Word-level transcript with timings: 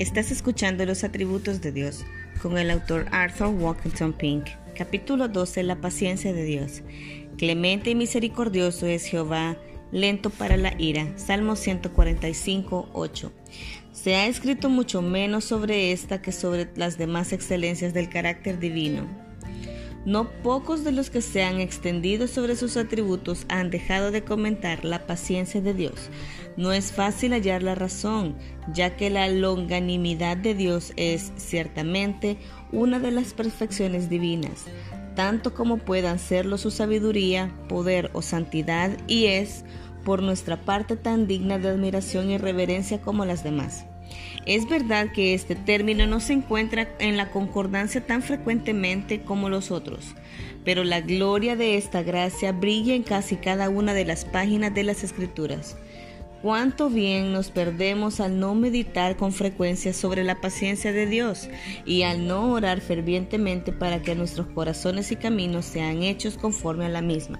Estás 0.00 0.30
escuchando 0.30 0.86
los 0.86 1.04
atributos 1.04 1.60
de 1.60 1.72
Dios 1.72 2.06
con 2.40 2.56
el 2.56 2.70
autor 2.70 3.04
Arthur 3.12 3.48
Walkington 3.48 4.14
Pink. 4.14 4.46
Capítulo 4.74 5.28
12. 5.28 5.62
La 5.62 5.76
paciencia 5.76 6.32
de 6.32 6.42
Dios. 6.42 6.80
Clemente 7.36 7.90
y 7.90 7.94
misericordioso 7.94 8.86
es 8.86 9.04
Jehová, 9.04 9.58
lento 9.92 10.30
para 10.30 10.56
la 10.56 10.72
ira. 10.80 11.06
Salmo 11.18 11.54
145, 11.54 12.88
8. 12.94 13.32
Se 13.92 14.14
ha 14.16 14.26
escrito 14.26 14.70
mucho 14.70 15.02
menos 15.02 15.44
sobre 15.44 15.92
esta 15.92 16.22
que 16.22 16.32
sobre 16.32 16.70
las 16.76 16.96
demás 16.96 17.34
excelencias 17.34 17.92
del 17.92 18.08
carácter 18.08 18.58
divino. 18.58 19.06
No 20.06 20.30
pocos 20.42 20.82
de 20.82 20.92
los 20.92 21.10
que 21.10 21.20
se 21.20 21.42
han 21.42 21.60
extendido 21.60 22.26
sobre 22.26 22.56
sus 22.56 22.78
atributos 22.78 23.44
han 23.48 23.70
dejado 23.70 24.10
de 24.10 24.24
comentar 24.24 24.84
la 24.84 25.06
paciencia 25.06 25.60
de 25.60 25.74
Dios. 25.74 26.08
No 26.56 26.72
es 26.72 26.90
fácil 26.90 27.32
hallar 27.32 27.62
la 27.62 27.74
razón, 27.74 28.34
ya 28.72 28.96
que 28.96 29.10
la 29.10 29.28
longanimidad 29.28 30.38
de 30.38 30.54
Dios 30.54 30.94
es 30.96 31.32
ciertamente 31.36 32.38
una 32.72 32.98
de 32.98 33.10
las 33.10 33.34
perfecciones 33.34 34.08
divinas, 34.08 34.64
tanto 35.14 35.52
como 35.52 35.76
puedan 35.76 36.18
serlo 36.18 36.56
su 36.56 36.70
sabiduría, 36.70 37.54
poder 37.68 38.10
o 38.14 38.22
santidad, 38.22 38.96
y 39.06 39.26
es, 39.26 39.64
por 40.04 40.22
nuestra 40.22 40.62
parte, 40.62 40.96
tan 40.96 41.26
digna 41.26 41.58
de 41.58 41.68
admiración 41.68 42.30
y 42.30 42.38
reverencia 42.38 43.02
como 43.02 43.26
las 43.26 43.44
demás. 43.44 43.84
Es 44.46 44.68
verdad 44.68 45.12
que 45.12 45.34
este 45.34 45.54
término 45.54 46.06
no 46.06 46.20
se 46.20 46.32
encuentra 46.32 46.88
en 46.98 47.16
la 47.16 47.30
concordancia 47.30 48.06
tan 48.06 48.22
frecuentemente 48.22 49.22
como 49.22 49.48
los 49.48 49.70
otros, 49.70 50.14
pero 50.64 50.84
la 50.84 51.00
gloria 51.00 51.56
de 51.56 51.76
esta 51.76 52.02
gracia 52.02 52.52
brilla 52.52 52.94
en 52.94 53.02
casi 53.02 53.36
cada 53.36 53.68
una 53.68 53.94
de 53.94 54.04
las 54.04 54.24
páginas 54.24 54.74
de 54.74 54.84
las 54.84 55.04
Escrituras. 55.04 55.76
Cuánto 56.42 56.88
bien 56.88 57.32
nos 57.32 57.50
perdemos 57.50 58.18
al 58.18 58.40
no 58.40 58.54
meditar 58.54 59.16
con 59.16 59.30
frecuencia 59.30 59.92
sobre 59.92 60.24
la 60.24 60.40
paciencia 60.40 60.90
de 60.90 61.04
Dios 61.04 61.50
y 61.84 62.02
al 62.02 62.26
no 62.26 62.52
orar 62.52 62.80
fervientemente 62.80 63.72
para 63.72 64.00
que 64.00 64.14
nuestros 64.14 64.46
corazones 64.46 65.12
y 65.12 65.16
caminos 65.16 65.66
sean 65.66 66.02
hechos 66.02 66.38
conforme 66.38 66.86
a 66.86 66.88
la 66.88 67.02
misma. 67.02 67.38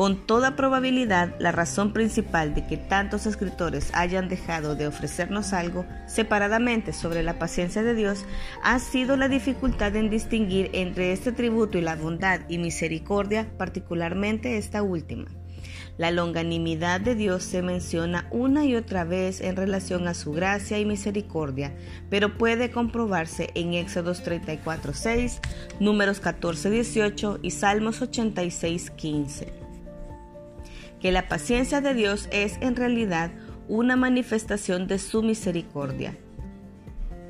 Con 0.00 0.16
toda 0.16 0.56
probabilidad, 0.56 1.34
la 1.40 1.52
razón 1.52 1.92
principal 1.92 2.54
de 2.54 2.66
que 2.66 2.78
tantos 2.78 3.26
escritores 3.26 3.90
hayan 3.92 4.30
dejado 4.30 4.74
de 4.74 4.86
ofrecernos 4.86 5.52
algo 5.52 5.84
separadamente 6.06 6.94
sobre 6.94 7.22
la 7.22 7.38
paciencia 7.38 7.82
de 7.82 7.94
Dios 7.94 8.24
ha 8.62 8.78
sido 8.78 9.18
la 9.18 9.28
dificultad 9.28 9.94
en 9.96 10.08
distinguir 10.08 10.70
entre 10.72 11.12
este 11.12 11.32
tributo 11.32 11.76
y 11.76 11.82
la 11.82 11.96
bondad 11.96 12.40
y 12.48 12.56
misericordia, 12.56 13.46
particularmente 13.58 14.56
esta 14.56 14.82
última. 14.82 15.26
La 15.98 16.10
longanimidad 16.10 17.02
de 17.02 17.14
Dios 17.14 17.42
se 17.42 17.60
menciona 17.60 18.26
una 18.30 18.64
y 18.64 18.76
otra 18.76 19.04
vez 19.04 19.42
en 19.42 19.54
relación 19.54 20.08
a 20.08 20.14
su 20.14 20.32
gracia 20.32 20.78
y 20.78 20.86
misericordia, 20.86 21.74
pero 22.08 22.38
puede 22.38 22.70
comprobarse 22.70 23.50
en 23.54 23.74
Éxodos 23.74 24.22
34:6, 24.22 25.40
Números 25.78 26.22
14:18 26.22 27.40
y 27.42 27.50
Salmos 27.50 28.00
86:15 28.00 29.59
que 31.00 31.12
la 31.12 31.28
paciencia 31.28 31.80
de 31.80 31.94
Dios 31.94 32.28
es 32.30 32.58
en 32.60 32.76
realidad 32.76 33.30
una 33.68 33.96
manifestación 33.96 34.86
de 34.86 34.98
su 34.98 35.22
misericordia. 35.22 36.16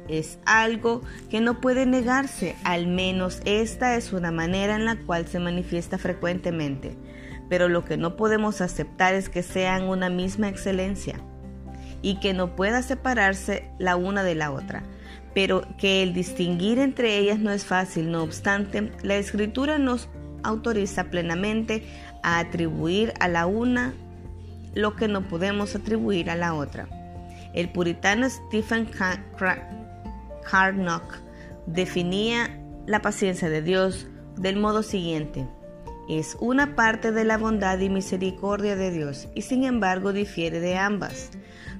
Es 0.08 0.40
algo 0.44 1.02
que 1.28 1.40
no 1.40 1.60
puede 1.60 1.86
negarse, 1.86 2.56
al 2.64 2.88
menos 2.88 3.41
esta 3.44 3.96
es 3.96 4.12
una 4.12 4.32
manera 4.32 4.74
en 4.74 4.84
la 4.84 4.96
cual 4.96 5.28
se 5.28 5.38
manifiesta 5.38 5.98
frecuentemente, 5.98 6.96
pero 7.48 7.68
lo 7.68 7.84
que 7.84 7.96
no 7.96 8.16
podemos 8.16 8.60
aceptar 8.60 9.14
es 9.14 9.28
que 9.28 9.42
sean 9.42 9.84
una 9.84 10.10
misma 10.10 10.48
excelencia 10.48 11.20
y 12.02 12.18
que 12.18 12.32
no 12.32 12.56
pueda 12.56 12.82
separarse 12.82 13.70
la 13.78 13.94
una 13.96 14.24
de 14.24 14.34
la 14.34 14.50
otra, 14.50 14.82
pero 15.34 15.62
que 15.78 16.02
el 16.02 16.12
distinguir 16.12 16.78
entre 16.78 17.18
ellas 17.18 17.38
no 17.38 17.52
es 17.52 17.64
fácil, 17.64 18.10
no 18.10 18.22
obstante, 18.22 18.91
la 19.02 19.16
escritura 19.16 19.78
nos 19.78 20.08
autoriza 20.42 21.04
plenamente 21.04 21.82
a 22.22 22.38
atribuir 22.38 23.12
a 23.20 23.28
la 23.28 23.46
una 23.46 23.94
lo 24.74 24.96
que 24.96 25.08
no 25.08 25.26
podemos 25.28 25.74
atribuir 25.74 26.30
a 26.30 26.36
la 26.36 26.54
otra. 26.54 26.88
El 27.54 27.68
puritano 27.70 28.28
Stephen 28.28 28.88
Carnock 30.48 31.14
definía 31.66 32.60
la 32.86 33.02
paciencia 33.02 33.48
de 33.48 33.62
Dios 33.62 34.06
del 34.36 34.56
modo 34.56 34.82
siguiente. 34.82 35.46
Es 36.08 36.36
una 36.40 36.74
parte 36.74 37.12
de 37.12 37.24
la 37.24 37.38
bondad 37.38 37.78
y 37.78 37.88
misericordia 37.88 38.76
de 38.76 38.90
Dios 38.90 39.28
y 39.34 39.42
sin 39.42 39.64
embargo 39.64 40.12
difiere 40.12 40.60
de 40.60 40.76
ambas. 40.76 41.30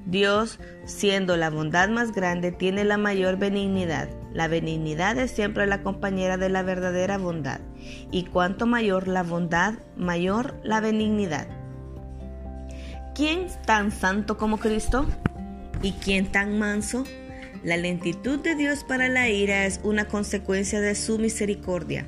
Dios, 0.07 0.59
siendo 0.85 1.37
la 1.37 1.51
bondad 1.51 1.89
más 1.89 2.13
grande, 2.13 2.53
tiene 2.53 2.85
la 2.85 2.97
mayor 2.97 3.39
benignidad. 3.39 4.09
La 4.33 4.49
benignidad 4.49 5.19
es 5.19 5.31
siempre 5.31 5.67
la 5.67 5.83
compañera 5.83 6.37
de 6.37 6.49
la 6.49 6.63
verdadera 6.63 7.19
bondad. 7.19 7.61
Y 8.11 8.25
cuanto 8.25 8.67
mayor 8.67 9.09
la 9.09 9.23
bondad, 9.23 9.75
mayor 9.97 10.55
la 10.63 10.81
benignidad. 10.81 11.49
¿Quién 13.15 13.47
tan 13.67 13.91
santo 13.91 14.37
como 14.37 14.59
Cristo? 14.59 15.07
¿Y 15.83 15.93
quién 15.93 16.31
tan 16.31 16.59
manso? 16.59 17.05
La 17.65 17.77
lentitud 17.77 18.39
de 18.39 18.55
Dios 18.55 18.85
para 18.85 19.09
la 19.09 19.29
ira 19.29 19.67
es 19.67 19.81
una 19.83 20.07
consecuencia 20.07 20.81
de 20.81 20.95
su 20.95 21.19
misericordia. 21.19 22.07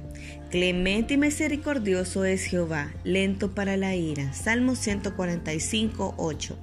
Clemente 0.50 1.14
y 1.14 1.18
misericordioso 1.18 2.24
es 2.24 2.44
Jehová, 2.44 2.92
lento 3.04 3.54
para 3.54 3.76
la 3.76 3.94
ira. 3.96 4.32
Salmo 4.32 4.76
145, 4.76 6.14
8 6.16 6.58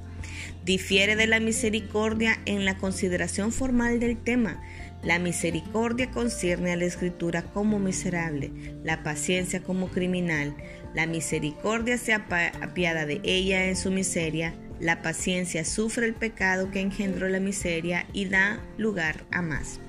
difiere 0.66 1.16
de 1.16 1.28
la 1.28 1.40
misericordia 1.40 2.40
en 2.46 2.66
la 2.66 2.78
consideración 2.78 3.52
formal 3.52 4.00
del 4.00 4.18
tema. 4.18 4.62
La 5.04 5.18
misericordia 5.18 6.12
concierne 6.12 6.74
a 6.74 6.76
la 6.76 6.86
escritura 6.86 7.44
como 7.44 7.80
miserable, 7.80 8.52
la 8.84 9.02
paciencia 9.02 9.62
como 9.62 9.88
criminal. 9.88 10.56
La 10.94 11.08
misericordia 11.08 11.98
se 11.98 12.14
apiada 12.14 13.06
de 13.06 13.22
ella 13.24 13.66
en 13.66 13.78
su 13.78 13.92
miseria, 13.92 14.54
la 14.80 15.02
paciencia 15.02 15.66
sufre 15.66 16.06
el 16.06 16.14
pecado 16.14 16.72
que 16.72 16.80
engendró 16.80 17.28
la 17.28 17.40
miseria 17.40 18.06
y 18.14 18.26
da 18.26 18.62
lugar 18.78 19.26
a 19.32 19.42
más. 19.42 19.80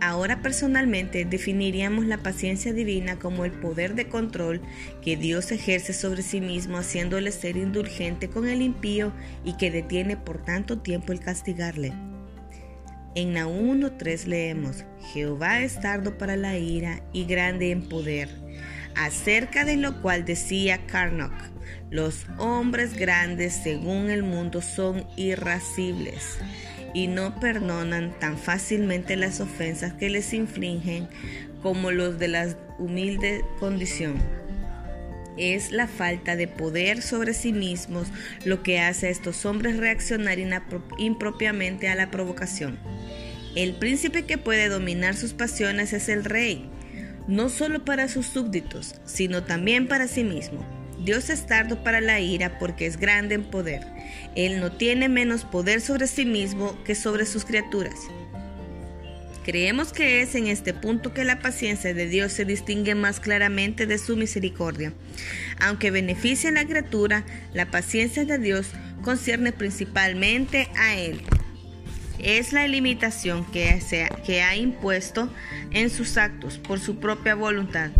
Ahora 0.00 0.42
personalmente 0.42 1.24
definiríamos 1.24 2.06
la 2.06 2.18
paciencia 2.18 2.72
divina 2.72 3.18
como 3.18 3.44
el 3.44 3.50
poder 3.50 3.96
de 3.96 4.08
control 4.08 4.60
que 5.02 5.16
Dios 5.16 5.50
ejerce 5.50 5.92
sobre 5.92 6.22
sí 6.22 6.40
mismo 6.40 6.78
haciéndole 6.78 7.32
ser 7.32 7.56
indulgente 7.56 8.28
con 8.28 8.46
el 8.46 8.62
impío 8.62 9.12
y 9.44 9.56
que 9.56 9.72
detiene 9.72 10.16
por 10.16 10.44
tanto 10.44 10.78
tiempo 10.78 11.12
el 11.12 11.18
castigarle. 11.18 11.92
En 13.14 13.32
Nahum 13.32 13.80
1.3 13.80 14.26
leemos, 14.26 14.84
Jehová 15.12 15.62
es 15.62 15.80
tardo 15.80 16.18
para 16.18 16.36
la 16.36 16.58
ira 16.58 17.02
y 17.12 17.24
grande 17.24 17.70
en 17.70 17.88
poder, 17.88 18.28
acerca 18.94 19.64
de 19.64 19.76
lo 19.76 20.02
cual 20.02 20.24
decía 20.24 20.86
Carnock, 20.86 21.32
los 21.90 22.26
hombres 22.36 22.94
grandes 22.94 23.54
según 23.54 24.10
el 24.10 24.22
mundo 24.22 24.60
son 24.60 25.06
irascibles 25.16 26.38
y 26.92 27.06
no 27.06 27.40
perdonan 27.40 28.12
tan 28.18 28.38
fácilmente 28.38 29.16
las 29.16 29.40
ofensas 29.40 29.94
que 29.94 30.10
les 30.10 30.34
infligen 30.34 31.08
como 31.62 31.90
los 31.90 32.18
de 32.18 32.28
la 32.28 32.56
humilde 32.78 33.44
condición. 33.58 34.16
Es 35.38 35.70
la 35.70 35.86
falta 35.86 36.34
de 36.36 36.48
poder 36.48 37.00
sobre 37.00 37.32
sí 37.32 37.52
mismos 37.52 38.08
lo 38.44 38.62
que 38.62 38.80
hace 38.80 39.06
a 39.06 39.10
estos 39.10 39.46
hombres 39.46 39.76
reaccionar 39.76 40.38
impropiamente 40.98 41.88
a 41.88 41.94
la 41.94 42.10
provocación. 42.10 42.78
El 43.54 43.74
príncipe 43.74 44.24
que 44.24 44.38
puede 44.38 44.68
dominar 44.68 45.16
sus 45.16 45.32
pasiones 45.32 45.92
es 45.92 46.08
el 46.08 46.24
rey, 46.24 46.68
no 47.26 47.48
solo 47.48 47.84
para 47.84 48.08
sus 48.08 48.26
súbditos, 48.26 48.94
sino 49.04 49.44
también 49.44 49.88
para 49.88 50.08
sí 50.08 50.24
mismo. 50.24 50.64
Dios 51.04 51.30
es 51.30 51.46
tardo 51.46 51.82
para 51.82 52.00
la 52.00 52.20
ira 52.20 52.58
porque 52.58 52.86
es 52.86 52.98
grande 52.98 53.34
en 53.34 53.44
poder. 53.44 53.86
Él 54.34 54.60
no 54.60 54.72
tiene 54.72 55.08
menos 55.08 55.44
poder 55.44 55.80
sobre 55.80 56.06
sí 56.06 56.24
mismo 56.24 56.82
que 56.84 56.94
sobre 56.94 57.24
sus 57.24 57.44
criaturas. 57.44 57.94
Creemos 59.44 59.94
que 59.94 60.20
es 60.20 60.34
en 60.34 60.46
este 60.46 60.74
punto 60.74 61.14
que 61.14 61.24
la 61.24 61.38
paciencia 61.38 61.94
de 61.94 62.06
Dios 62.06 62.32
se 62.32 62.44
distingue 62.44 62.94
más 62.94 63.18
claramente 63.18 63.86
de 63.86 63.96
su 63.96 64.14
misericordia. 64.14 64.92
Aunque 65.58 65.90
beneficia 65.90 66.50
a 66.50 66.52
la 66.52 66.66
criatura, 66.66 67.24
la 67.54 67.70
paciencia 67.70 68.26
de 68.26 68.38
Dios 68.38 68.66
concierne 69.02 69.52
principalmente 69.52 70.68
a 70.76 70.96
Él. 70.96 71.22
Es 72.18 72.52
la 72.52 72.66
limitación 72.66 73.44
que, 73.52 74.42
ha 74.42 74.56
impuesto 74.56 75.32
en 75.70 75.90
sus 75.90 76.16
actos 76.16 76.58
por 76.58 76.80
su 76.80 76.98
propia 76.98 77.34
voluntad 77.34 77.90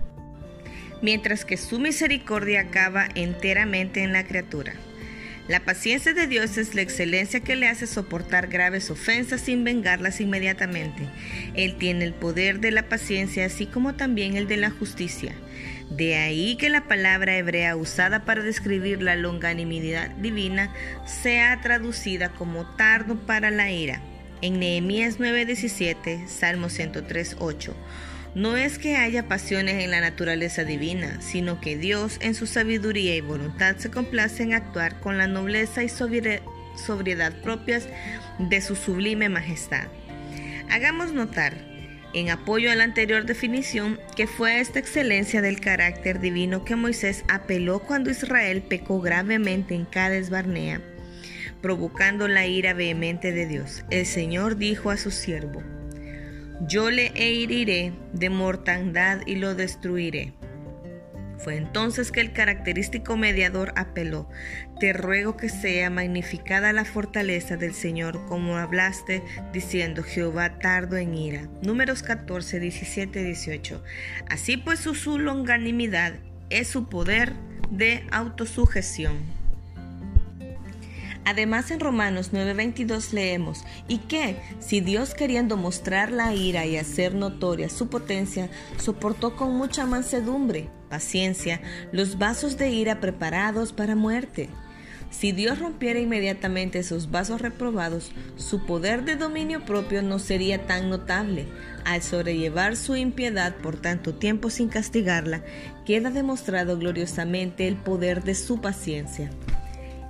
mientras 1.02 1.44
que 1.44 1.56
su 1.56 1.78
misericordia 1.78 2.62
acaba 2.62 3.08
enteramente 3.14 4.02
en 4.02 4.12
la 4.12 4.24
criatura. 4.24 4.74
La 5.46 5.60
paciencia 5.60 6.12
de 6.12 6.26
Dios 6.26 6.58
es 6.58 6.74
la 6.74 6.82
excelencia 6.82 7.40
que 7.40 7.56
le 7.56 7.68
hace 7.68 7.86
soportar 7.86 8.48
graves 8.48 8.90
ofensas 8.90 9.40
sin 9.40 9.64
vengarlas 9.64 10.20
inmediatamente. 10.20 11.08
Él 11.54 11.76
tiene 11.78 12.04
el 12.04 12.12
poder 12.12 12.60
de 12.60 12.70
la 12.70 12.88
paciencia 12.88 13.46
así 13.46 13.64
como 13.64 13.94
también 13.94 14.36
el 14.36 14.46
de 14.46 14.58
la 14.58 14.70
justicia. 14.70 15.34
De 15.88 16.16
ahí 16.16 16.56
que 16.56 16.68
la 16.68 16.86
palabra 16.86 17.38
hebrea 17.38 17.76
usada 17.76 18.26
para 18.26 18.42
describir 18.42 19.00
la 19.00 19.16
longanimidad 19.16 20.10
divina 20.16 20.70
sea 21.06 21.58
traducida 21.62 22.28
como 22.28 22.66
tardo 22.76 23.16
para 23.16 23.50
la 23.50 23.70
ira. 23.70 24.02
En 24.40 24.60
Nehemías 24.60 25.18
9:17, 25.18 26.28
Salmo 26.28 26.68
103:8. 26.68 27.74
No 28.34 28.56
es 28.56 28.78
que 28.78 28.96
haya 28.96 29.26
pasiones 29.26 29.82
en 29.82 29.90
la 29.90 30.00
naturaleza 30.00 30.62
divina, 30.62 31.20
sino 31.20 31.60
que 31.60 31.76
Dios 31.76 32.18
en 32.20 32.34
su 32.34 32.46
sabiduría 32.46 33.16
y 33.16 33.20
voluntad 33.20 33.76
se 33.78 33.90
complace 33.90 34.44
en 34.44 34.54
actuar 34.54 35.00
con 35.00 35.18
la 35.18 35.26
nobleza 35.26 35.82
y 35.82 35.88
sobriedad 35.88 37.32
propias 37.42 37.88
de 38.38 38.60
su 38.60 38.76
sublime 38.76 39.28
majestad. 39.28 39.88
Hagamos 40.70 41.12
notar, 41.12 41.54
en 42.14 42.30
apoyo 42.30 42.70
a 42.70 42.76
la 42.76 42.84
anterior 42.84 43.24
definición, 43.24 43.98
que 44.14 44.26
fue 44.26 44.60
esta 44.60 44.78
excelencia 44.78 45.42
del 45.42 45.58
carácter 45.58 46.20
divino 46.20 46.64
que 46.64 46.76
Moisés 46.76 47.24
apeló 47.28 47.80
cuando 47.80 48.10
Israel 48.10 48.62
pecó 48.62 49.00
gravemente 49.00 49.74
en 49.74 49.84
Cades 49.84 50.30
Barnea, 50.30 50.80
provocando 51.60 52.28
la 52.28 52.46
ira 52.46 52.74
vehemente 52.74 53.32
de 53.32 53.46
Dios. 53.46 53.84
El 53.90 54.06
Señor 54.06 54.56
dijo 54.56 54.90
a 54.90 54.96
su 54.96 55.10
siervo, 55.10 55.62
yo 56.66 56.90
le 56.90 57.12
heriré 57.14 57.92
de 58.12 58.30
mortandad 58.30 59.20
y 59.26 59.36
lo 59.36 59.54
destruiré. 59.54 60.32
Fue 61.38 61.56
entonces 61.56 62.10
que 62.10 62.20
el 62.20 62.32
característico 62.32 63.16
mediador 63.16 63.72
apeló, 63.76 64.28
Te 64.80 64.92
ruego 64.92 65.36
que 65.36 65.48
sea 65.48 65.88
magnificada 65.88 66.72
la 66.72 66.84
fortaleza 66.84 67.56
del 67.56 67.74
Señor, 67.74 68.26
como 68.26 68.56
hablaste, 68.56 69.22
diciendo, 69.52 70.02
Jehová 70.02 70.58
tardo 70.58 70.96
en 70.96 71.14
ira. 71.14 71.48
Números 71.62 72.02
14, 72.02 72.58
17, 72.58 73.22
18. 73.22 73.82
Así 74.28 74.56
pues 74.56 74.80
su 74.80 75.18
longanimidad 75.18 76.14
es 76.50 76.68
su 76.68 76.88
poder 76.88 77.34
de 77.70 78.04
autosujeción. 78.10 79.37
Además 81.28 81.70
en 81.70 81.78
Romanos 81.78 82.30
9:22 82.32 83.12
leemos, 83.12 83.62
¿y 83.86 83.98
qué? 83.98 84.40
Si 84.60 84.80
Dios 84.80 85.12
queriendo 85.12 85.58
mostrar 85.58 86.10
la 86.10 86.32
ira 86.32 86.64
y 86.64 86.78
hacer 86.78 87.14
notoria 87.14 87.68
su 87.68 87.88
potencia, 87.88 88.48
soportó 88.78 89.36
con 89.36 89.54
mucha 89.54 89.84
mansedumbre, 89.84 90.70
paciencia, 90.88 91.60
los 91.92 92.16
vasos 92.16 92.56
de 92.56 92.70
ira 92.70 92.98
preparados 93.00 93.74
para 93.74 93.94
muerte. 93.94 94.48
Si 95.10 95.32
Dios 95.32 95.58
rompiera 95.58 96.00
inmediatamente 96.00 96.78
esos 96.78 97.10
vasos 97.10 97.42
reprobados, 97.42 98.10
su 98.36 98.64
poder 98.64 99.04
de 99.04 99.16
dominio 99.16 99.66
propio 99.66 100.00
no 100.00 100.18
sería 100.18 100.66
tan 100.66 100.88
notable. 100.88 101.46
Al 101.84 102.02
sobrellevar 102.02 102.74
su 102.74 102.96
impiedad 102.96 103.54
por 103.56 103.76
tanto 103.76 104.14
tiempo 104.14 104.48
sin 104.48 104.70
castigarla, 104.70 105.42
queda 105.84 106.10
demostrado 106.10 106.78
gloriosamente 106.78 107.68
el 107.68 107.76
poder 107.76 108.24
de 108.24 108.34
su 108.34 108.62
paciencia. 108.62 109.30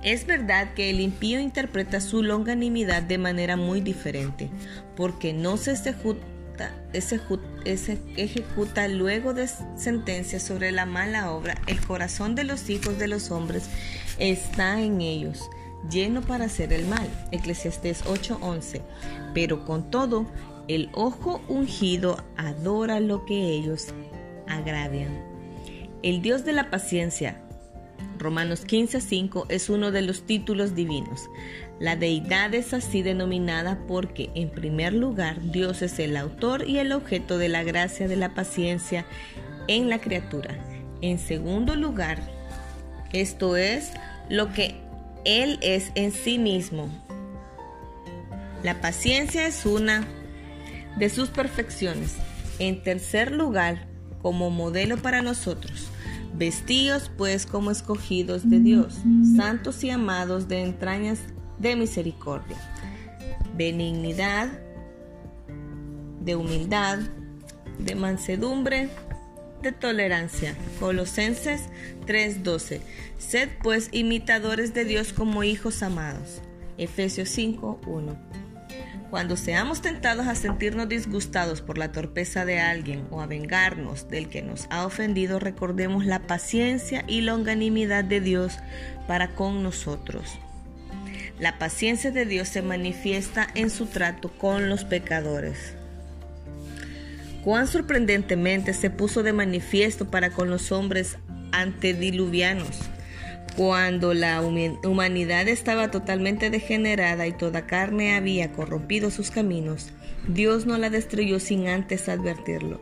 Es 0.03 0.25
verdad 0.25 0.73
que 0.75 0.89
el 0.89 1.01
impío 1.01 1.41
interpreta 1.41 1.99
su 1.99 2.23
longanimidad 2.23 3.03
de 3.03 3.17
manera 3.17 3.57
muy 3.57 3.81
diferente, 3.81 4.49
porque 4.95 5.33
no 5.33 5.57
se 5.57 5.73
ejecuta, 5.73 6.71
luego 8.87 9.33
de 9.33 9.49
sentencia 9.75 10.39
sobre 10.39 10.71
la 10.71 10.85
mala 10.85 11.31
obra, 11.31 11.55
el 11.67 11.81
corazón 11.81 12.35
de 12.35 12.45
los 12.45 12.69
hijos 12.69 12.97
de 12.97 13.09
los 13.09 13.29
hombres 13.29 13.65
está 14.19 14.81
en 14.81 15.01
ellos, 15.01 15.49
lleno 15.91 16.21
para 16.21 16.45
hacer 16.45 16.71
el 16.71 16.85
mal. 16.85 17.09
Eclesiastés 17.31 18.05
8:11. 18.05 18.81
Pero 19.33 19.65
con 19.65 19.91
todo, 19.91 20.31
el 20.69 20.89
ojo 20.93 21.41
ungido 21.49 22.23
adora 22.37 23.01
lo 23.01 23.25
que 23.25 23.35
ellos 23.35 23.87
agravian. 24.47 25.11
El 26.03 26.21
Dios 26.21 26.45
de 26.45 26.53
la 26.53 26.69
paciencia 26.69 27.41
Romanos 28.19 28.65
15:5 28.65 29.45
es 29.49 29.69
uno 29.69 29.91
de 29.91 30.01
los 30.01 30.23
títulos 30.23 30.75
divinos. 30.75 31.29
La 31.79 31.95
deidad 31.95 32.53
es 32.53 32.73
así 32.73 33.01
denominada 33.01 33.79
porque, 33.87 34.29
en 34.35 34.49
primer 34.49 34.93
lugar, 34.93 35.41
Dios 35.51 35.81
es 35.81 35.97
el 35.99 36.17
autor 36.17 36.67
y 36.67 36.79
el 36.79 36.91
objeto 36.91 37.37
de 37.37 37.47
la 37.47 37.63
gracia 37.63 38.07
de 38.09 38.17
la 38.17 38.33
paciencia 38.33 39.05
en 39.67 39.89
la 39.89 39.99
criatura. 39.99 40.57
En 41.01 41.17
segundo 41.17 41.75
lugar, 41.75 42.19
esto 43.13 43.55
es 43.55 43.91
lo 44.29 44.51
que 44.51 44.75
Él 45.23 45.57
es 45.61 45.91
en 45.95 46.11
sí 46.11 46.37
mismo. 46.37 46.89
La 48.61 48.81
paciencia 48.81 49.47
es 49.47 49.65
una 49.65 50.05
de 50.97 51.09
sus 51.09 51.29
perfecciones. 51.29 52.17
En 52.59 52.83
tercer 52.83 53.31
lugar, 53.31 53.87
como 54.21 54.49
modelo 54.49 54.97
para 54.97 55.21
nosotros. 55.21 55.88
Vestidos 56.39 57.11
pues 57.17 57.45
como 57.45 57.69
escogidos 57.69 58.49
de 58.49 58.61
Dios, 58.61 58.95
santos 59.35 59.83
y 59.83 59.89
amados 59.89 60.47
de 60.47 60.61
entrañas 60.61 61.19
de 61.59 61.75
misericordia, 61.75 62.55
benignidad, 63.57 64.47
de 66.21 66.37
humildad, 66.37 66.99
de 67.77 67.93
mansedumbre, 67.95 68.87
de 69.61 69.73
tolerancia. 69.73 70.55
Colosenses 70.79 71.63
3:12. 72.07 72.79
Sed 73.17 73.49
pues 73.61 73.89
imitadores 73.91 74.73
de 74.73 74.85
Dios 74.85 75.11
como 75.11 75.43
hijos 75.43 75.83
amados. 75.83 76.41
Efesios 76.77 77.27
5:1. 77.37 78.17
Cuando 79.09 79.37
seamos 79.37 79.81
tentados 79.81 80.27
a 80.27 80.35
sentirnos 80.35 80.87
disgustados 80.87 81.61
por 81.61 81.79
la 81.79 81.91
torpeza 81.91 82.45
de 82.45 82.59
alguien 82.59 83.07
o 83.09 83.21
a 83.21 83.25
vengarnos 83.25 84.07
del 84.07 84.29
que 84.29 84.43
nos 84.43 84.67
ha 84.69 84.85
ofendido, 84.85 85.39
recordemos 85.39 86.05
la 86.05 86.19
paciencia 86.19 87.03
y 87.07 87.21
longanimidad 87.21 88.03
de 88.03 88.21
Dios 88.21 88.59
para 89.07 89.29
con 89.29 89.63
nosotros. 89.63 90.37
La 91.39 91.57
paciencia 91.57 92.11
de 92.11 92.25
Dios 92.25 92.49
se 92.49 92.61
manifiesta 92.61 93.47
en 93.55 93.71
su 93.71 93.87
trato 93.87 94.29
con 94.29 94.69
los 94.69 94.83
pecadores. 94.83 95.73
Cuán 97.43 97.65
sorprendentemente 97.65 98.73
se 98.73 98.91
puso 98.91 99.23
de 99.23 99.33
manifiesto 99.33 100.11
para 100.11 100.29
con 100.29 100.51
los 100.51 100.71
hombres 100.71 101.17
antediluvianos 101.51 102.81
cuando 103.55 104.13
la 104.13 104.41
humanidad 104.41 105.47
estaba 105.47 105.91
totalmente 105.91 106.49
degenerada 106.49 107.27
y 107.27 107.33
toda 107.33 107.67
carne 107.67 108.15
había 108.15 108.51
corrompido 108.51 109.11
sus 109.11 109.31
caminos, 109.31 109.91
Dios 110.27 110.65
no 110.65 110.77
la 110.77 110.89
destruyó 110.89 111.39
sin 111.39 111.67
antes 111.67 112.09
advertirlo. 112.09 112.81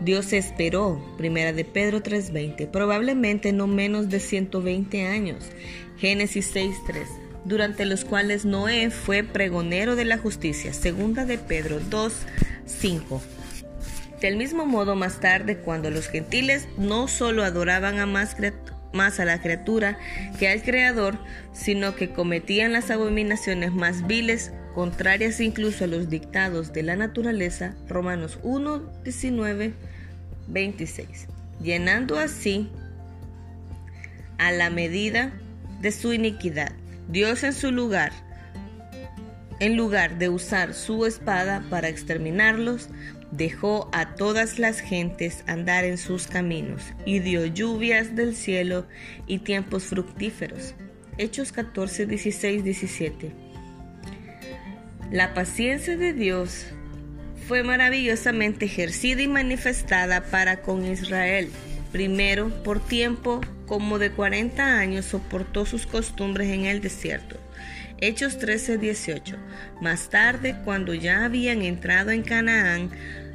Dios 0.00 0.32
esperó, 0.32 1.00
primera 1.16 1.52
de 1.52 1.64
Pedro 1.64 2.02
3:20, 2.02 2.66
probablemente 2.66 3.52
no 3.52 3.66
menos 3.66 4.08
de 4.08 4.20
120 4.20 5.06
años, 5.06 5.44
Génesis 5.98 6.50
6:3, 6.54 7.06
durante 7.44 7.84
los 7.84 8.04
cuales 8.04 8.44
Noé 8.44 8.90
fue 8.90 9.22
pregonero 9.22 9.96
de 9.96 10.04
la 10.04 10.18
justicia, 10.18 10.72
segunda 10.72 11.24
de 11.24 11.38
Pedro 11.38 11.80
2:5. 11.80 13.20
Del 14.20 14.36
mismo 14.36 14.66
modo, 14.66 14.96
más 14.96 15.20
tarde, 15.20 15.58
cuando 15.58 15.90
los 15.90 16.08
gentiles 16.08 16.66
no 16.76 17.06
solo 17.06 17.44
adoraban 17.44 18.00
a 18.00 18.06
más 18.06 18.34
más 18.92 19.20
a 19.20 19.24
la 19.24 19.40
criatura 19.40 19.98
que 20.38 20.48
al 20.48 20.62
Creador, 20.62 21.18
sino 21.52 21.94
que 21.94 22.10
cometían 22.10 22.72
las 22.72 22.90
abominaciones 22.90 23.72
más 23.72 24.06
viles, 24.06 24.52
contrarias 24.74 25.40
incluso 25.40 25.84
a 25.84 25.88
los 25.88 26.08
dictados 26.08 26.72
de 26.72 26.82
la 26.82 26.96
naturaleza, 26.96 27.74
Romanos 27.88 28.38
1, 28.42 29.02
19, 29.04 29.72
26, 30.48 31.26
llenando 31.60 32.18
así 32.18 32.70
a 34.38 34.52
la 34.52 34.70
medida 34.70 35.32
de 35.80 35.92
su 35.92 36.12
iniquidad. 36.12 36.72
Dios 37.08 37.42
en 37.42 37.52
su 37.52 37.72
lugar, 37.72 38.12
en 39.60 39.76
lugar 39.76 40.18
de 40.18 40.28
usar 40.28 40.74
su 40.74 41.06
espada 41.06 41.64
para 41.70 41.88
exterminarlos, 41.88 42.88
dejó 43.30 43.90
a 43.92 44.14
todas 44.14 44.58
las 44.58 44.80
gentes 44.80 45.44
andar 45.46 45.84
en 45.84 45.98
sus 45.98 46.26
caminos 46.26 46.82
y 47.04 47.18
dio 47.18 47.44
lluvias 47.44 48.16
del 48.16 48.34
cielo 48.34 48.86
y 49.26 49.38
tiempos 49.40 49.84
fructíferos. 49.84 50.74
Hechos 51.18 51.52
14, 51.52 52.06
16, 52.06 52.64
17. 52.64 53.32
La 55.10 55.34
paciencia 55.34 55.96
de 55.96 56.12
Dios 56.12 56.66
fue 57.48 57.62
maravillosamente 57.62 58.66
ejercida 58.66 59.22
y 59.22 59.28
manifestada 59.28 60.22
para 60.24 60.60
con 60.60 60.84
Israel. 60.84 61.50
Primero, 61.92 62.50
por 62.62 62.78
tiempo 62.78 63.40
como 63.66 63.98
de 63.98 64.10
40 64.10 64.78
años 64.78 65.06
soportó 65.06 65.66
sus 65.66 65.86
costumbres 65.86 66.48
en 66.50 66.66
el 66.66 66.80
desierto. 66.80 67.36
Hechos 68.00 68.38
13, 68.38 68.78
18. 68.78 69.36
Más 69.80 70.08
tarde, 70.08 70.56
cuando 70.64 70.94
ya 70.94 71.24
habían 71.24 71.62
entrado 71.62 72.12
en 72.12 72.22
Canaán, 72.22 72.90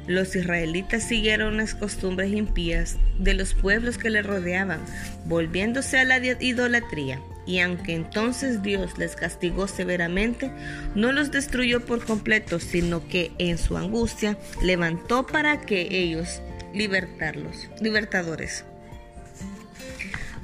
los 0.06 0.34
israelitas 0.36 1.02
siguieron 1.02 1.58
las 1.58 1.74
costumbres 1.74 2.32
impías 2.32 2.96
de 3.18 3.34
los 3.34 3.52
pueblos 3.52 3.98
que 3.98 4.08
les 4.08 4.24
rodeaban, 4.24 4.80
volviéndose 5.26 5.98
a 5.98 6.04
la 6.04 6.18
idolatría. 6.18 7.20
Y 7.46 7.58
aunque 7.60 7.94
entonces 7.94 8.62
Dios 8.62 8.96
les 8.96 9.16
castigó 9.16 9.68
severamente, 9.68 10.50
no 10.94 11.12
los 11.12 11.30
destruyó 11.30 11.84
por 11.84 12.04
completo, 12.04 12.58
sino 12.58 13.06
que 13.06 13.32
en 13.38 13.58
su 13.58 13.76
angustia 13.76 14.38
levantó 14.62 15.26
para 15.26 15.60
que 15.60 15.88
ellos 15.90 16.40
libertarlos, 16.72 17.68
libertadores. 17.82 18.64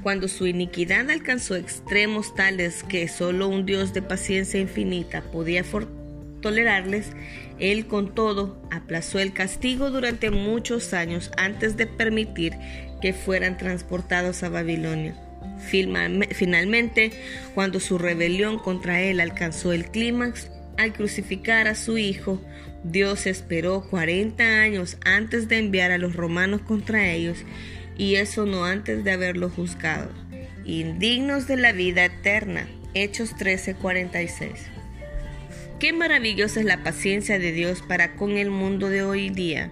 Cuando 0.03 0.29
su 0.29 0.47
iniquidad 0.47 1.11
alcanzó 1.11 1.57
extremos 1.57 2.35
tales 2.35 2.83
que 2.83 3.07
solo 3.09 3.49
un 3.49 3.67
Dios 3.67 3.93
de 3.93 4.01
paciencia 4.01 4.59
infinita 4.59 5.23
podía 5.31 5.63
tolerarles, 6.41 7.13
él 7.59 7.87
con 7.87 8.15
todo 8.15 8.63
aplazó 8.71 9.19
el 9.19 9.35
castigo 9.35 9.91
durante 9.91 10.31
muchos 10.31 10.95
años 10.95 11.31
antes 11.37 11.77
de 11.77 11.87
permitir 11.87 12.55
que 13.03 13.13
fueran 13.13 13.59
transportados 13.59 14.43
a 14.43 14.49
Babilonia. 14.49 15.15
Finalmente, 15.69 17.13
cuando 17.55 17.81
su 17.81 17.99
rebelión 17.99 18.59
contra 18.59 19.03
él 19.03 19.21
alcanzó 19.21 19.73
el 19.73 19.87
clímax, 19.91 20.51
al 20.79 20.95
crucificar 20.95 21.69
a 21.69 21.75
su 21.75 21.99
hijo, 21.99 22.41
Dios 22.85 23.27
esperó 23.27 23.87
40 23.91 24.63
años 24.63 24.97
antes 25.05 25.49
de 25.49 25.59
enviar 25.59 25.91
a 25.91 25.99
los 25.99 26.17
romanos 26.17 26.63
contra 26.63 27.11
ellos, 27.11 27.45
y 28.01 28.17
eso 28.17 28.47
no 28.47 28.65
antes 28.65 29.05
de 29.05 29.13
haberlo 29.13 29.51
juzgado. 29.51 30.11
Indignos 30.65 31.47
de 31.47 31.59
la 31.59 31.73
vida 31.73 32.07
eterna. 32.07 32.67
Hechos 32.95 33.37
13:46. 33.37 34.53
Qué 35.79 35.93
maravillosa 35.93 36.61
es 36.61 36.67
la 36.67 36.83
paciencia 36.83 37.39
de 37.39 37.53
Dios 37.53 37.83
para 37.87 38.17
con 38.17 38.39
el 38.39 38.51
mundo 38.51 38.89
de 38.89 39.03
hoy 39.03 39.29
día. 39.29 39.71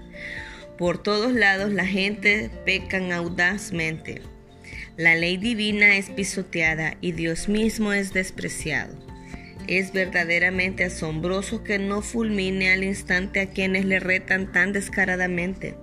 Por 0.77 1.03
todos 1.03 1.33
lados 1.33 1.73
la 1.73 1.87
gente 1.87 2.51
pecan 2.67 3.13
audazmente. 3.13 4.21
La 4.99 5.15
ley 5.15 5.39
divina 5.39 5.97
es 5.97 6.11
pisoteada 6.11 6.99
y 7.01 7.13
Dios 7.13 7.49
mismo 7.49 7.95
es 7.95 8.13
despreciado. 8.13 8.95
Es 9.69 9.95
verdaderamente 9.95 10.85
asombroso 10.85 11.65
que 11.65 11.79
no 11.79 12.03
fulmine 12.03 12.73
al 12.73 12.85
instante 12.85 13.41
a 13.41 13.49
quienes 13.49 13.87
le 13.87 14.01
retan 14.01 14.53
tan 14.53 14.75
descaradamente. 14.75 15.77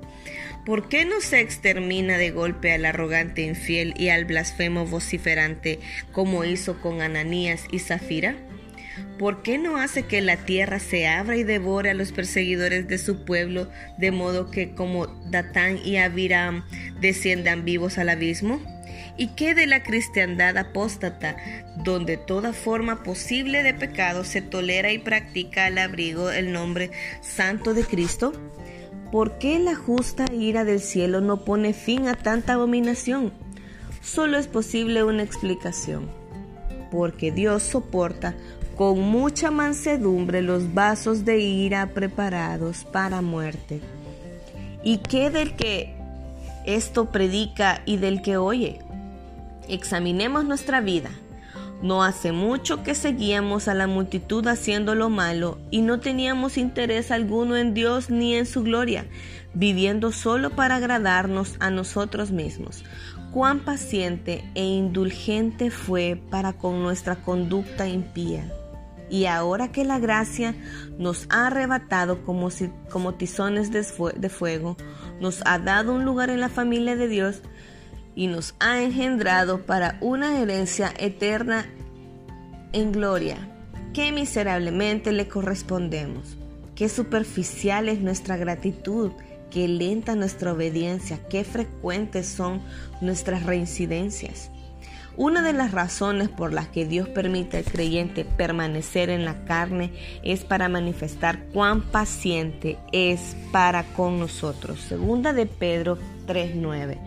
¿Por 0.65 0.89
qué 0.89 1.05
no 1.05 1.21
se 1.21 1.41
extermina 1.41 2.17
de 2.17 2.31
golpe 2.31 2.73
al 2.73 2.85
arrogante 2.85 3.43
infiel 3.43 3.93
y 3.97 4.09
al 4.09 4.25
blasfemo 4.25 4.87
vociferante 4.87 5.79
como 6.11 6.43
hizo 6.43 6.81
con 6.81 7.01
Ananías 7.01 7.65
y 7.71 7.77
Zafira? 7.77 8.35
¿Por 9.19 9.43
qué 9.43 9.59
no 9.59 9.77
hace 9.77 10.03
que 10.03 10.21
la 10.21 10.37
tierra 10.37 10.79
se 10.79 11.07
abra 11.07 11.37
y 11.37 11.43
devore 11.43 11.91
a 11.91 11.93
los 11.93 12.11
perseguidores 12.11 12.87
de 12.87 12.97
su 12.97 13.25
pueblo, 13.25 13.69
de 13.99 14.09
modo 14.09 14.49
que 14.49 14.73
como 14.73 15.05
Datán 15.29 15.77
y 15.85 15.97
Abiram 15.97 16.65
desciendan 16.99 17.63
vivos 17.63 17.99
al 17.99 18.09
abismo? 18.09 18.59
¿Y 19.17 19.35
qué 19.35 19.53
de 19.53 19.67
la 19.67 19.83
cristiandad 19.83 20.57
apóstata, 20.57 21.37
donde 21.83 22.17
toda 22.17 22.53
forma 22.53 23.03
posible 23.03 23.61
de 23.61 23.75
pecado 23.75 24.23
se 24.23 24.41
tolera 24.41 24.91
y 24.91 24.97
practica 24.97 25.67
al 25.67 25.77
abrigo 25.77 26.31
el 26.31 26.51
nombre 26.51 26.89
santo 27.21 27.75
de 27.75 27.83
Cristo? 27.83 28.33
¿Por 29.11 29.37
qué 29.37 29.59
la 29.59 29.75
justa 29.75 30.25
ira 30.33 30.65
del 30.65 30.79
cielo 30.79 31.21
no 31.21 31.45
pone 31.45 31.73
fin 31.73 32.07
a 32.07 32.15
tanta 32.15 32.53
abominación? 32.53 33.31
Solo 34.01 34.37
es 34.37 34.47
posible 34.47 35.03
una 35.03 35.23
explicación. 35.23 36.09
Porque 36.91 37.31
Dios 37.31 37.63
soporta 37.63 38.35
con 38.75 38.99
mucha 38.99 39.51
mansedumbre 39.51 40.41
los 40.41 40.73
vasos 40.73 41.23
de 41.23 41.39
ira 41.39 41.87
preparados 41.93 42.83
para 42.83 43.21
muerte. 43.21 43.79
¿Y 44.83 44.97
qué 44.97 45.29
del 45.29 45.55
que 45.55 45.95
esto 46.65 47.11
predica 47.11 47.81
y 47.85 47.97
del 47.97 48.21
que 48.21 48.37
oye? 48.37 48.79
Examinemos 49.67 50.45
nuestra 50.45 50.81
vida. 50.81 51.09
No 51.85 52.03
hace 52.03 52.31
mucho 52.31 52.81
que 52.81 52.95
seguíamos 52.95 53.67
a 53.67 53.75
la 53.75 53.85
multitud 53.85 54.47
haciendo 54.47 54.95
lo 54.95 55.11
malo 55.11 55.59
y 55.69 55.83
no 55.83 55.99
teníamos 55.99 56.57
interés 56.57 57.11
alguno 57.11 57.57
en 57.57 57.75
Dios 57.75 58.09
ni 58.09 58.33
en 58.33 58.47
su 58.47 58.63
gloria, 58.63 59.05
viviendo 59.53 60.11
solo 60.11 60.49
para 60.49 60.77
agradarnos 60.77 61.57
a 61.59 61.69
nosotros 61.69 62.31
mismos. 62.31 62.83
Cuán 63.31 63.59
paciente 63.59 64.43
e 64.55 64.63
indulgente 64.63 65.69
fue 65.69 66.19
para 66.31 66.53
con 66.53 66.81
nuestra 66.81 67.17
conducta 67.17 67.87
impía. 67.87 68.51
Y 69.11 69.25
ahora 69.25 69.71
que 69.71 69.85
la 69.85 69.99
gracia 69.99 70.55
nos 70.97 71.27
ha 71.29 71.45
arrebatado 71.45 72.25
como, 72.25 72.49
como 72.89 73.13
tizones 73.13 73.69
de 73.71 74.29
fuego, 74.29 74.75
nos 75.21 75.43
ha 75.45 75.59
dado 75.59 75.93
un 75.93 76.03
lugar 76.03 76.31
en 76.31 76.39
la 76.39 76.49
familia 76.49 76.95
de 76.95 77.07
Dios, 77.07 77.43
y 78.15 78.27
nos 78.27 78.55
ha 78.59 78.81
engendrado 78.81 79.65
para 79.65 79.97
una 80.01 80.39
herencia 80.39 80.93
eterna 80.97 81.65
en 82.73 82.91
gloria, 82.91 83.37
que 83.93 84.11
miserablemente 84.11 85.11
le 85.11 85.27
correspondemos. 85.27 86.37
Qué 86.75 86.89
superficial 86.89 87.87
es 87.87 88.01
nuestra 88.01 88.37
gratitud, 88.37 89.11
qué 89.51 89.67
lenta 89.67 90.15
nuestra 90.15 90.53
obediencia, 90.53 91.19
qué 91.29 91.43
frecuentes 91.43 92.27
son 92.27 92.61
nuestras 93.01 93.43
reincidencias. 93.45 94.51
Una 95.17 95.41
de 95.41 95.53
las 95.53 95.71
razones 95.71 96.27
por 96.27 96.51
las 96.51 96.67
que 96.67 96.85
Dios 96.85 97.07
permite 97.07 97.57
al 97.57 97.63
creyente 97.63 98.25
permanecer 98.25 99.09
en 99.09 99.23
la 99.23 99.45
carne 99.45 99.93
es 100.23 100.43
para 100.43 100.67
manifestar 100.67 101.45
cuán 101.53 101.83
paciente 101.83 102.77
es 102.91 103.37
para 103.53 103.83
con 103.83 104.19
nosotros. 104.19 104.81
Segunda 104.81 105.31
de 105.31 105.45
Pedro 105.45 105.97
3.9, 106.27 106.97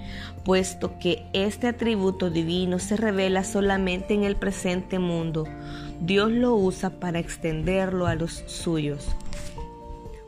puesto 0.42 0.98
que 0.98 1.26
este 1.34 1.66
atributo 1.68 2.30
divino 2.30 2.78
se 2.78 2.96
revela 2.96 3.44
solamente 3.44 4.14
en 4.14 4.24
el 4.24 4.36
presente 4.36 4.98
mundo, 4.98 5.44
Dios 6.00 6.30
lo 6.30 6.54
usa 6.54 6.88
para 6.88 7.18
extenderlo 7.18 8.06
a 8.06 8.14
los 8.14 8.42
suyos. 8.46 9.06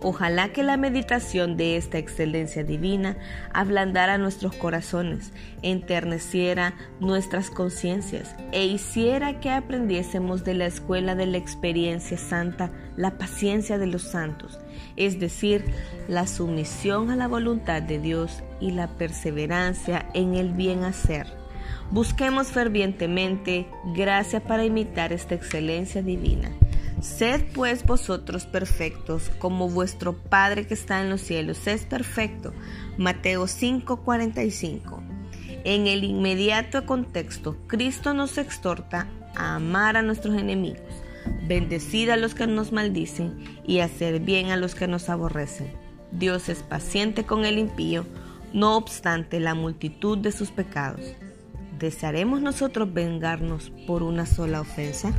Ojalá 0.02 0.48
que 0.48 0.62
la 0.62 0.78
meditación 0.78 1.58
de 1.58 1.76
esta 1.76 1.98
excelencia 1.98 2.64
divina 2.64 3.18
ablandara 3.52 4.16
nuestros 4.16 4.54
corazones, 4.54 5.32
enterneciera 5.60 6.74
nuestras 7.00 7.50
conciencias 7.50 8.34
e 8.52 8.64
hiciera 8.64 9.40
que 9.40 9.50
aprendiésemos 9.50 10.42
de 10.42 10.54
la 10.54 10.64
escuela 10.64 11.14
de 11.14 11.26
la 11.26 11.36
experiencia 11.36 12.16
santa 12.16 12.70
la 12.96 13.18
paciencia 13.18 13.76
de 13.76 13.88
los 13.88 14.02
santos, 14.02 14.58
es 14.96 15.20
decir, 15.20 15.64
la 16.08 16.26
sumisión 16.26 17.10
a 17.10 17.16
la 17.16 17.28
voluntad 17.28 17.82
de 17.82 17.98
Dios 17.98 18.42
y 18.58 18.70
la 18.70 18.88
perseverancia 18.88 20.06
en 20.14 20.34
el 20.34 20.52
bien 20.52 20.84
hacer. 20.84 21.26
Busquemos 21.90 22.48
fervientemente 22.48 23.66
gracia 23.94 24.40
para 24.40 24.64
imitar 24.64 25.12
esta 25.12 25.34
excelencia 25.34 26.02
divina. 26.02 26.50
Sed 27.00 27.44
pues 27.54 27.86
vosotros 27.86 28.44
perfectos, 28.44 29.30
como 29.38 29.70
vuestro 29.70 30.16
Padre 30.16 30.66
que 30.66 30.74
está 30.74 31.00
en 31.00 31.08
los 31.08 31.22
cielos 31.22 31.66
es 31.66 31.86
perfecto. 31.86 32.52
Mateo 32.98 33.46
5:45. 33.46 35.02
En 35.64 35.86
el 35.86 36.04
inmediato 36.04 36.84
contexto, 36.84 37.56
Cristo 37.66 38.12
nos 38.12 38.36
exhorta 38.36 39.08
a 39.34 39.56
amar 39.56 39.96
a 39.96 40.02
nuestros 40.02 40.36
enemigos, 40.36 41.02
bendecir 41.46 42.10
a 42.10 42.16
los 42.16 42.34
que 42.34 42.46
nos 42.46 42.72
maldicen 42.72 43.44
y 43.66 43.80
hacer 43.80 44.20
bien 44.20 44.50
a 44.50 44.56
los 44.56 44.74
que 44.74 44.86
nos 44.86 45.08
aborrecen. 45.08 45.72
Dios 46.12 46.48
es 46.48 46.62
paciente 46.62 47.24
con 47.24 47.44
el 47.46 47.58
impío, 47.58 48.04
no 48.52 48.76
obstante 48.76 49.40
la 49.40 49.54
multitud 49.54 50.18
de 50.18 50.32
sus 50.32 50.50
pecados. 50.50 51.14
¿Desearemos 51.78 52.42
nosotros 52.42 52.92
vengarnos 52.92 53.70
por 53.86 54.02
una 54.02 54.26
sola 54.26 54.60
ofensa? 54.60 55.14